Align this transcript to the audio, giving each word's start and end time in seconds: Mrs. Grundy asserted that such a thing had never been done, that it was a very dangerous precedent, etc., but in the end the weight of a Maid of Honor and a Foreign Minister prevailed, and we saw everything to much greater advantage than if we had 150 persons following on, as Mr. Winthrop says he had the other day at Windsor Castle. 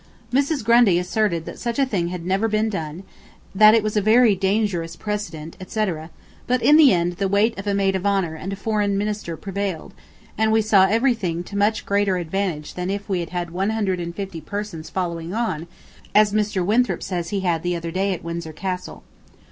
Mrs. 0.33 0.63
Grundy 0.65 0.97
asserted 0.97 1.45
that 1.45 1.59
such 1.59 1.77
a 1.77 1.85
thing 1.85 2.07
had 2.07 2.25
never 2.25 2.47
been 2.47 2.69
done, 2.71 3.03
that 3.53 3.75
it 3.75 3.83
was 3.83 3.95
a 3.95 4.01
very 4.01 4.33
dangerous 4.35 4.95
precedent, 4.95 5.55
etc., 5.61 6.09
but 6.47 6.59
in 6.63 6.75
the 6.75 6.91
end 6.91 7.17
the 7.17 7.27
weight 7.27 7.55
of 7.59 7.67
a 7.67 7.75
Maid 7.75 7.95
of 7.95 8.03
Honor 8.03 8.33
and 8.33 8.51
a 8.51 8.55
Foreign 8.55 8.97
Minister 8.97 9.37
prevailed, 9.37 9.93
and 10.39 10.51
we 10.51 10.59
saw 10.63 10.87
everything 10.87 11.43
to 11.43 11.55
much 11.55 11.85
greater 11.85 12.17
advantage 12.17 12.73
than 12.73 12.89
if 12.89 13.07
we 13.07 13.19
had 13.23 13.51
150 13.51 14.41
persons 14.41 14.89
following 14.89 15.35
on, 15.35 15.67
as 16.15 16.33
Mr. 16.33 16.65
Winthrop 16.65 17.03
says 17.03 17.29
he 17.29 17.41
had 17.41 17.61
the 17.61 17.75
other 17.75 17.91
day 17.91 18.11
at 18.11 18.23
Windsor 18.23 18.53
Castle. 18.53 19.03